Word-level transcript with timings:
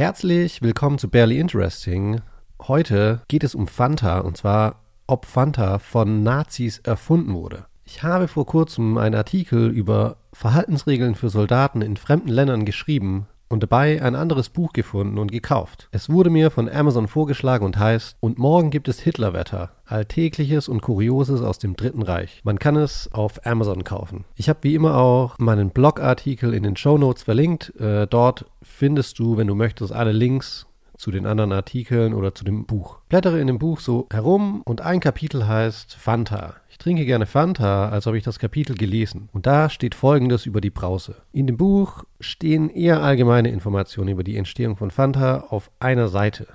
Herzlich 0.00 0.62
willkommen 0.62 0.96
zu 0.96 1.10
Barely 1.10 1.38
Interesting. 1.38 2.22
Heute 2.58 3.20
geht 3.28 3.44
es 3.44 3.54
um 3.54 3.66
Fanta 3.66 4.20
und 4.20 4.34
zwar, 4.34 4.80
ob 5.06 5.26
Fanta 5.26 5.78
von 5.78 6.22
Nazis 6.22 6.78
erfunden 6.78 7.34
wurde. 7.34 7.66
Ich 7.84 8.02
habe 8.02 8.26
vor 8.26 8.46
kurzem 8.46 8.96
einen 8.96 9.14
Artikel 9.14 9.68
über 9.68 10.16
Verhaltensregeln 10.32 11.16
für 11.16 11.28
Soldaten 11.28 11.82
in 11.82 11.98
fremden 11.98 12.30
Ländern 12.30 12.64
geschrieben 12.64 13.26
und 13.50 13.64
dabei 13.64 14.00
ein 14.00 14.14
anderes 14.14 14.48
Buch 14.48 14.72
gefunden 14.72 15.18
und 15.18 15.30
gekauft. 15.30 15.88
Es 15.90 16.08
wurde 16.08 16.30
mir 16.30 16.50
von 16.50 16.68
Amazon 16.68 17.08
vorgeschlagen 17.08 17.66
und 17.66 17.78
heißt 17.78 18.16
Und 18.20 18.38
morgen 18.38 18.70
gibt 18.70 18.88
es 18.88 19.00
Hitlerwetter. 19.00 19.72
Alltägliches 19.84 20.68
und 20.68 20.82
Kurioses 20.82 21.42
aus 21.42 21.58
dem 21.58 21.74
Dritten 21.74 22.02
Reich. 22.02 22.40
Man 22.44 22.60
kann 22.60 22.76
es 22.76 23.10
auf 23.12 23.44
Amazon 23.44 23.82
kaufen. 23.82 24.24
Ich 24.36 24.48
habe 24.48 24.60
wie 24.62 24.76
immer 24.76 24.96
auch 24.96 25.36
meinen 25.38 25.70
Blogartikel 25.70 26.54
in 26.54 26.62
den 26.62 26.76
Show 26.76 26.96
Notes 26.96 27.24
verlinkt. 27.24 27.74
Äh, 27.80 28.06
dort 28.06 28.46
findest 28.62 29.18
du, 29.18 29.36
wenn 29.36 29.48
du 29.48 29.56
möchtest, 29.56 29.92
alle 29.92 30.12
Links 30.12 30.66
zu 31.00 31.10
den 31.10 31.24
anderen 31.24 31.52
Artikeln 31.52 32.12
oder 32.12 32.34
zu 32.34 32.44
dem 32.44 32.66
Buch. 32.66 32.98
Blättere 33.08 33.40
in 33.40 33.46
dem 33.46 33.58
Buch 33.58 33.80
so 33.80 34.06
herum 34.12 34.60
und 34.66 34.82
ein 34.82 35.00
Kapitel 35.00 35.48
heißt 35.48 35.94
Fanta. 35.94 36.56
Ich 36.68 36.76
trinke 36.76 37.06
gerne 37.06 37.24
Fanta, 37.24 37.88
als 37.88 38.04
habe 38.04 38.18
ich 38.18 38.24
das 38.24 38.38
Kapitel 38.38 38.76
gelesen. 38.76 39.30
Und 39.32 39.46
da 39.46 39.70
steht 39.70 39.94
folgendes 39.94 40.44
über 40.44 40.60
die 40.60 40.68
Brause. 40.68 41.16
In 41.32 41.46
dem 41.46 41.56
Buch 41.56 42.04
stehen 42.20 42.68
eher 42.68 43.02
allgemeine 43.02 43.50
Informationen 43.50 44.10
über 44.10 44.24
die 44.24 44.36
Entstehung 44.36 44.76
von 44.76 44.90
Fanta 44.90 45.46
auf 45.48 45.70
einer 45.80 46.08
Seite. 46.08 46.46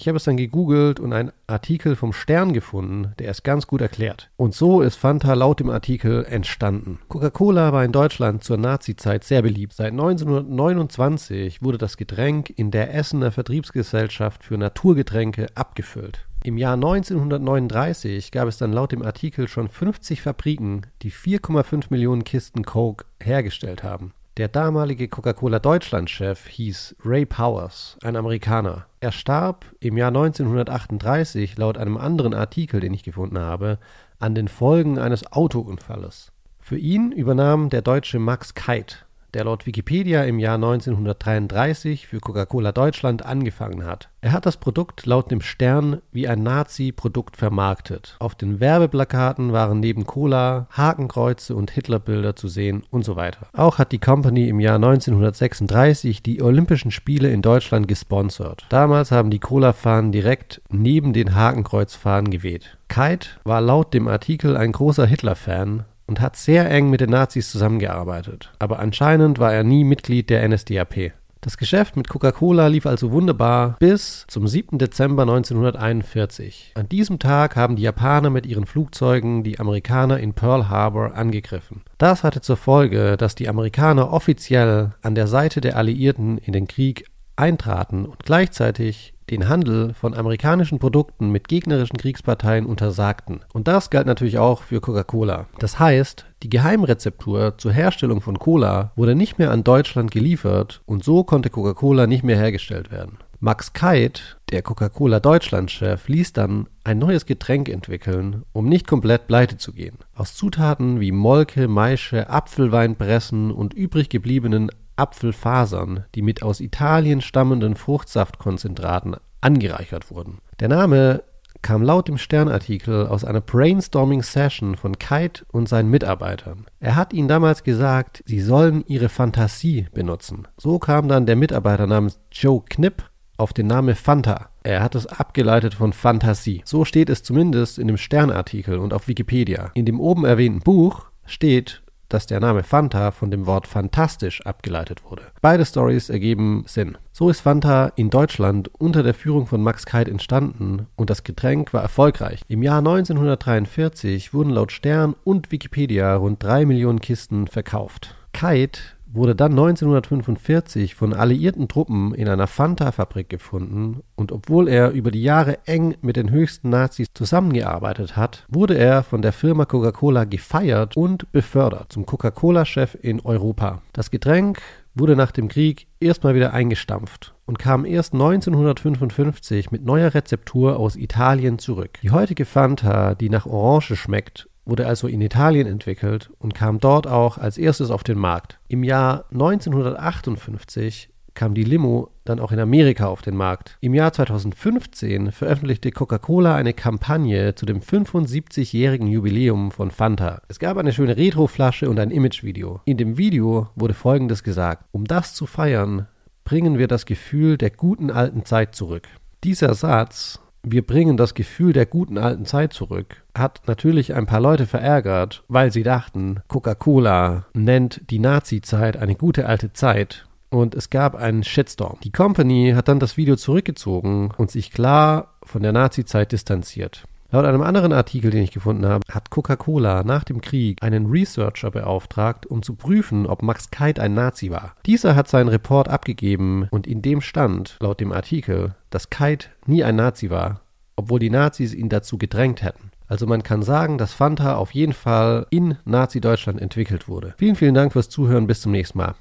Ich 0.00 0.06
habe 0.06 0.16
es 0.16 0.22
dann 0.22 0.36
gegoogelt 0.36 1.00
und 1.00 1.12
einen 1.12 1.32
Artikel 1.48 1.96
vom 1.96 2.12
Stern 2.12 2.52
gefunden, 2.52 3.14
der 3.18 3.32
es 3.32 3.42
ganz 3.42 3.66
gut 3.66 3.80
erklärt. 3.80 4.30
Und 4.36 4.54
so 4.54 4.80
ist 4.80 4.94
Fanta 4.94 5.34
laut 5.34 5.58
dem 5.58 5.70
Artikel 5.70 6.24
entstanden. 6.24 7.00
Coca-Cola 7.08 7.72
war 7.72 7.84
in 7.84 7.90
Deutschland 7.90 8.44
zur 8.44 8.58
Nazi-Zeit 8.58 9.24
sehr 9.24 9.42
beliebt. 9.42 9.72
Seit 9.72 9.90
1929 9.90 11.62
wurde 11.62 11.78
das 11.78 11.96
Getränk 11.96 12.48
in 12.48 12.70
der 12.70 12.94
Essener 12.94 13.32
Vertriebsgesellschaft 13.32 14.44
für 14.44 14.56
Naturgetränke 14.56 15.48
abgefüllt. 15.56 16.28
Im 16.44 16.58
Jahr 16.58 16.74
1939 16.74 18.30
gab 18.30 18.46
es 18.46 18.56
dann 18.56 18.72
laut 18.72 18.92
dem 18.92 19.02
Artikel 19.02 19.48
schon 19.48 19.68
50 19.68 20.22
Fabriken, 20.22 20.82
die 21.02 21.10
4,5 21.10 21.86
Millionen 21.90 22.22
Kisten 22.22 22.64
Coke 22.64 23.04
hergestellt 23.20 23.82
haben. 23.82 24.12
Der 24.38 24.46
damalige 24.46 25.08
Coca-Cola 25.08 25.58
Deutschland-Chef 25.58 26.46
hieß 26.46 26.94
Ray 27.04 27.26
Powers, 27.26 27.98
ein 28.04 28.14
Amerikaner. 28.14 28.86
Er 29.00 29.10
starb 29.10 29.64
im 29.80 29.96
Jahr 29.96 30.10
1938 30.10 31.58
laut 31.58 31.76
einem 31.76 31.96
anderen 31.96 32.34
Artikel, 32.34 32.78
den 32.78 32.94
ich 32.94 33.02
gefunden 33.02 33.40
habe, 33.40 33.80
an 34.20 34.36
den 34.36 34.46
Folgen 34.46 34.96
eines 34.96 35.32
Autounfalles. 35.32 36.30
Für 36.60 36.78
ihn 36.78 37.10
übernahm 37.10 37.68
der 37.68 37.82
Deutsche 37.82 38.20
Max 38.20 38.54
Keit 38.54 39.07
der 39.34 39.44
laut 39.44 39.66
Wikipedia 39.66 40.24
im 40.24 40.38
Jahr 40.38 40.54
1933 40.54 42.06
für 42.06 42.20
Coca-Cola 42.20 42.72
Deutschland 42.72 43.24
angefangen 43.24 43.84
hat. 43.84 44.08
Er 44.20 44.32
hat 44.32 44.46
das 44.46 44.56
Produkt 44.56 45.06
laut 45.06 45.30
dem 45.30 45.40
Stern 45.40 46.00
wie 46.12 46.26
ein 46.26 46.42
Nazi-Produkt 46.42 47.36
vermarktet. 47.36 48.16
Auf 48.18 48.34
den 48.34 48.58
Werbeplakaten 48.58 49.52
waren 49.52 49.80
neben 49.80 50.06
Cola 50.06 50.66
Hakenkreuze 50.72 51.54
und 51.54 51.70
Hitlerbilder 51.70 52.34
zu 52.34 52.48
sehen 52.48 52.82
und 52.90 53.04
so 53.04 53.16
weiter. 53.16 53.46
Auch 53.52 53.78
hat 53.78 53.92
die 53.92 54.00
Company 54.00 54.48
im 54.48 54.60
Jahr 54.60 54.76
1936 54.76 56.22
die 56.22 56.42
Olympischen 56.42 56.90
Spiele 56.90 57.30
in 57.30 57.42
Deutschland 57.42 57.86
gesponsert. 57.86 58.66
Damals 58.70 59.12
haben 59.12 59.30
die 59.30 59.38
Cola-Fahnen 59.38 60.10
direkt 60.10 60.62
neben 60.70 61.12
den 61.12 61.34
Hakenkreuzfahnen 61.34 62.30
geweht. 62.30 62.76
Kite 62.88 63.28
war 63.44 63.60
laut 63.60 63.94
dem 63.94 64.08
Artikel 64.08 64.56
ein 64.56 64.72
großer 64.72 65.06
Hitler-Fan 65.06 65.84
und 66.08 66.20
hat 66.20 66.36
sehr 66.36 66.68
eng 66.70 66.90
mit 66.90 67.00
den 67.00 67.10
Nazis 67.10 67.50
zusammengearbeitet. 67.50 68.50
Aber 68.58 68.80
anscheinend 68.80 69.38
war 69.38 69.52
er 69.52 69.62
nie 69.62 69.84
Mitglied 69.84 70.30
der 70.30 70.48
NSDAP. 70.48 71.12
Das 71.40 71.56
Geschäft 71.56 71.96
mit 71.96 72.08
Coca-Cola 72.08 72.66
lief 72.66 72.84
also 72.84 73.12
wunderbar 73.12 73.76
bis 73.78 74.24
zum 74.26 74.48
7. 74.48 74.76
Dezember 74.78 75.22
1941. 75.22 76.72
An 76.74 76.88
diesem 76.88 77.20
Tag 77.20 77.54
haben 77.54 77.76
die 77.76 77.82
Japaner 77.82 78.30
mit 78.30 78.44
ihren 78.44 78.66
Flugzeugen 78.66 79.44
die 79.44 79.60
Amerikaner 79.60 80.18
in 80.18 80.34
Pearl 80.34 80.68
Harbor 80.68 81.14
angegriffen. 81.14 81.82
Das 81.96 82.24
hatte 82.24 82.40
zur 82.40 82.56
Folge, 82.56 83.16
dass 83.16 83.36
die 83.36 83.48
Amerikaner 83.48 84.12
offiziell 84.12 84.94
an 85.00 85.14
der 85.14 85.28
Seite 85.28 85.60
der 85.60 85.76
Alliierten 85.76 86.38
in 86.38 86.52
den 86.52 86.66
Krieg 86.66 87.04
eintraten 87.36 88.04
und 88.04 88.24
gleichzeitig 88.24 89.14
den 89.30 89.48
Handel 89.48 89.94
von 89.94 90.14
amerikanischen 90.14 90.78
Produkten 90.78 91.30
mit 91.30 91.48
gegnerischen 91.48 91.96
Kriegsparteien 91.96 92.66
untersagten. 92.66 93.40
Und 93.52 93.68
das 93.68 93.90
galt 93.90 94.06
natürlich 94.06 94.38
auch 94.38 94.62
für 94.62 94.80
Coca-Cola. 94.80 95.46
Das 95.58 95.78
heißt, 95.78 96.26
die 96.42 96.50
Geheimrezeptur 96.50 97.58
zur 97.58 97.72
Herstellung 97.72 98.20
von 98.20 98.38
Cola 98.38 98.92
wurde 98.96 99.14
nicht 99.14 99.38
mehr 99.38 99.50
an 99.50 99.64
Deutschland 99.64 100.10
geliefert 100.10 100.82
und 100.86 101.04
so 101.04 101.24
konnte 101.24 101.50
Coca-Cola 101.50 102.06
nicht 102.06 102.24
mehr 102.24 102.36
hergestellt 102.36 102.90
werden. 102.90 103.18
Max 103.40 103.72
Keit, 103.72 104.36
der 104.50 104.62
Coca-Cola 104.62 105.20
Deutschland-Chef, 105.20 106.08
ließ 106.08 106.32
dann 106.32 106.66
ein 106.82 106.98
neues 106.98 107.24
Getränk 107.24 107.68
entwickeln, 107.68 108.42
um 108.52 108.68
nicht 108.68 108.88
komplett 108.88 109.28
pleite 109.28 109.58
zu 109.58 109.72
gehen. 109.72 109.98
Aus 110.16 110.34
Zutaten 110.34 110.98
wie 110.98 111.12
Molke, 111.12 111.68
Maische, 111.68 112.30
Apfelweinpressen 112.30 113.52
und 113.52 113.74
übrig 113.74 114.08
gebliebenen 114.08 114.72
Apfelfasern, 114.98 116.04
die 116.14 116.22
mit 116.22 116.42
aus 116.42 116.60
Italien 116.60 117.20
stammenden 117.20 117.76
Fruchtsaftkonzentraten 117.76 119.16
angereichert 119.40 120.10
wurden. 120.10 120.38
Der 120.60 120.68
Name 120.68 121.22
kam 121.62 121.82
laut 121.82 122.08
dem 122.08 122.18
Sternartikel 122.18 123.06
aus 123.06 123.24
einer 123.24 123.40
Brainstorming-Session 123.40 124.76
von 124.76 124.98
Kite 124.98 125.44
und 125.50 125.68
seinen 125.68 125.90
Mitarbeitern. 125.90 126.66
Er 126.80 126.96
hat 126.96 127.12
ihnen 127.12 127.28
damals 127.28 127.64
gesagt, 127.64 128.22
sie 128.26 128.40
sollen 128.40 128.84
ihre 128.86 129.08
Fantasie 129.08 129.86
benutzen. 129.92 130.46
So 130.56 130.78
kam 130.78 131.08
dann 131.08 131.26
der 131.26 131.36
Mitarbeiter 131.36 131.86
namens 131.86 132.20
Joe 132.30 132.62
Knipp 132.68 133.04
auf 133.36 133.52
den 133.52 133.66
Namen 133.66 133.94
Fanta. 133.94 134.50
Er 134.62 134.82
hat 134.82 134.94
es 134.94 135.06
abgeleitet 135.06 135.74
von 135.74 135.92
Fantasie. 135.92 136.62
So 136.64 136.84
steht 136.84 137.08
es 137.08 137.22
zumindest 137.22 137.78
in 137.78 137.86
dem 137.86 137.96
Sternartikel 137.96 138.78
und 138.78 138.92
auf 138.92 139.08
Wikipedia. 139.08 139.70
In 139.74 139.86
dem 139.86 140.00
oben 140.00 140.24
erwähnten 140.24 140.60
Buch 140.60 141.06
steht 141.24 141.82
dass 142.08 142.26
der 142.26 142.40
Name 142.40 142.62
Fanta 142.62 143.10
von 143.10 143.30
dem 143.30 143.46
Wort 143.46 143.66
fantastisch 143.66 144.44
abgeleitet 144.46 145.02
wurde. 145.04 145.22
Beide 145.40 145.64
Stories 145.64 146.08
ergeben 146.10 146.64
Sinn. 146.66 146.98
So 147.12 147.30
ist 147.30 147.40
Fanta 147.40 147.92
in 147.96 148.10
Deutschland 148.10 148.70
unter 148.78 149.02
der 149.02 149.14
Führung 149.14 149.46
von 149.46 149.62
Max 149.62 149.86
Keit 149.86 150.08
entstanden 150.08 150.86
und 150.96 151.10
das 151.10 151.24
Getränk 151.24 151.72
war 151.72 151.82
erfolgreich. 151.82 152.40
Im 152.48 152.62
Jahr 152.62 152.78
1943 152.78 154.32
wurden 154.32 154.50
laut 154.50 154.72
Stern 154.72 155.14
und 155.24 155.50
Wikipedia 155.50 156.16
rund 156.16 156.42
drei 156.42 156.64
Millionen 156.64 157.00
Kisten 157.00 157.46
verkauft. 157.46 158.14
Keit 158.32 158.97
wurde 159.12 159.34
dann 159.34 159.52
1945 159.52 160.94
von 160.94 161.14
alliierten 161.14 161.68
Truppen 161.68 162.14
in 162.14 162.28
einer 162.28 162.46
Fanta-Fabrik 162.46 163.28
gefunden 163.28 164.02
und 164.14 164.32
obwohl 164.32 164.68
er 164.68 164.90
über 164.90 165.10
die 165.10 165.22
Jahre 165.22 165.58
eng 165.66 165.96
mit 166.02 166.16
den 166.16 166.30
höchsten 166.30 166.68
Nazis 166.68 167.08
zusammengearbeitet 167.14 168.16
hat, 168.16 168.44
wurde 168.48 168.76
er 168.76 169.02
von 169.02 169.22
der 169.22 169.32
Firma 169.32 169.64
Coca-Cola 169.64 170.24
gefeiert 170.24 170.96
und 170.96 171.30
befördert 171.32 171.92
zum 171.92 172.06
Coca-Cola-Chef 172.06 172.96
in 173.00 173.20
Europa. 173.20 173.82
Das 173.92 174.10
Getränk 174.10 174.60
wurde 174.94 175.16
nach 175.16 175.30
dem 175.30 175.48
Krieg 175.48 175.86
erstmal 176.00 176.34
wieder 176.34 176.52
eingestampft 176.52 177.34
und 177.46 177.58
kam 177.58 177.84
erst 177.84 178.12
1955 178.12 179.70
mit 179.70 179.84
neuer 179.84 180.14
Rezeptur 180.14 180.78
aus 180.78 180.96
Italien 180.96 181.58
zurück. 181.58 181.98
Die 182.02 182.10
heutige 182.10 182.44
Fanta, 182.44 183.14
die 183.14 183.30
nach 183.30 183.46
Orange 183.46 183.96
schmeckt 183.96 184.47
wurde 184.68 184.86
also 184.86 185.08
in 185.08 185.20
Italien 185.20 185.66
entwickelt 185.66 186.30
und 186.38 186.54
kam 186.54 186.78
dort 186.78 187.06
auch 187.06 187.38
als 187.38 187.58
erstes 187.58 187.90
auf 187.90 188.04
den 188.04 188.18
Markt. 188.18 188.58
Im 188.68 188.84
Jahr 188.84 189.24
1958 189.32 191.08
kam 191.34 191.54
die 191.54 191.62
Limo 191.62 192.10
dann 192.24 192.40
auch 192.40 192.50
in 192.50 192.58
Amerika 192.58 193.06
auf 193.06 193.22
den 193.22 193.36
Markt. 193.36 193.78
Im 193.80 193.94
Jahr 193.94 194.12
2015 194.12 195.30
veröffentlichte 195.30 195.92
Coca-Cola 195.92 196.56
eine 196.56 196.74
Kampagne 196.74 197.54
zu 197.54 197.64
dem 197.64 197.80
75-jährigen 197.80 199.06
Jubiläum 199.06 199.70
von 199.70 199.92
Fanta. 199.92 200.42
Es 200.48 200.58
gab 200.58 200.76
eine 200.76 200.92
schöne 200.92 201.16
Retroflasche 201.16 201.88
und 201.88 202.00
ein 202.00 202.10
Imagevideo. 202.10 202.80
In 202.84 202.96
dem 202.96 203.16
Video 203.16 203.68
wurde 203.76 203.94
folgendes 203.94 204.42
gesagt: 204.42 204.84
Um 204.90 205.04
das 205.04 205.34
zu 205.34 205.46
feiern, 205.46 206.08
bringen 206.42 206.76
wir 206.76 206.88
das 206.88 207.06
Gefühl 207.06 207.56
der 207.56 207.70
guten 207.70 208.10
alten 208.10 208.44
Zeit 208.44 208.74
zurück. 208.74 209.06
Dieser 209.44 209.74
Satz 209.74 210.40
wir 210.72 210.86
bringen 210.86 211.16
das 211.16 211.34
Gefühl 211.34 211.72
der 211.72 211.86
guten 211.86 212.18
alten 212.18 212.44
Zeit 212.44 212.72
zurück, 212.72 213.22
hat 213.36 213.62
natürlich 213.66 214.14
ein 214.14 214.26
paar 214.26 214.40
Leute 214.40 214.66
verärgert, 214.66 215.44
weil 215.48 215.72
sie 215.72 215.82
dachten, 215.82 216.40
Coca-Cola 216.48 217.46
nennt 217.54 218.10
die 218.10 218.18
Nazi-Zeit 218.18 218.96
eine 218.96 219.14
gute 219.14 219.46
alte 219.46 219.72
Zeit 219.72 220.26
und 220.50 220.74
es 220.74 220.90
gab 220.90 221.14
einen 221.14 221.44
Shitstorm. 221.44 221.98
Die 222.02 222.12
Company 222.12 222.72
hat 222.74 222.88
dann 222.88 223.00
das 223.00 223.16
Video 223.16 223.36
zurückgezogen 223.36 224.30
und 224.36 224.50
sich 224.50 224.70
klar 224.70 225.34
von 225.42 225.62
der 225.62 225.72
Nazi-Zeit 225.72 226.32
distanziert. 226.32 227.04
Laut 227.30 227.44
einem 227.44 227.60
anderen 227.60 227.92
Artikel, 227.92 228.30
den 228.30 228.42
ich 228.42 228.52
gefunden 228.52 228.86
habe, 228.86 229.04
hat 229.10 229.28
Coca-Cola 229.28 230.02
nach 230.02 230.24
dem 230.24 230.40
Krieg 230.40 230.82
einen 230.82 231.10
Researcher 231.10 231.70
beauftragt, 231.70 232.46
um 232.46 232.62
zu 232.62 232.74
prüfen, 232.74 233.26
ob 233.26 233.42
Max 233.42 233.70
Keit 233.70 234.00
ein 234.00 234.14
Nazi 234.14 234.50
war. 234.50 234.74
Dieser 234.86 235.14
hat 235.14 235.28
seinen 235.28 235.48
Report 235.48 235.88
abgegeben 235.88 236.68
und 236.70 236.86
in 236.86 237.02
dem 237.02 237.20
stand, 237.20 237.76
laut 237.80 238.00
dem 238.00 238.12
Artikel, 238.12 238.76
dass 238.88 239.10
Keit 239.10 239.50
nie 239.66 239.84
ein 239.84 239.96
Nazi 239.96 240.30
war, 240.30 240.62
obwohl 240.96 241.18
die 241.18 241.28
Nazis 241.28 241.74
ihn 241.74 241.90
dazu 241.90 242.16
gedrängt 242.16 242.62
hätten. 242.62 242.92
Also 243.08 243.26
man 243.26 243.42
kann 243.42 243.62
sagen, 243.62 243.98
dass 243.98 244.14
Fanta 244.14 244.56
auf 244.56 244.70
jeden 244.72 244.94
Fall 244.94 245.46
in 245.50 245.76
Nazi-Deutschland 245.84 246.60
entwickelt 246.60 247.08
wurde. 247.08 247.34
Vielen, 247.36 247.56
vielen 247.56 247.74
Dank 247.74 247.92
fürs 247.92 248.08
Zuhören. 248.08 248.46
Bis 248.46 248.62
zum 248.62 248.72
nächsten 248.72 248.98
Mal. 248.98 249.14